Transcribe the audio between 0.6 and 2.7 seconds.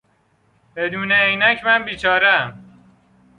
بدون عینک من بیچارهام.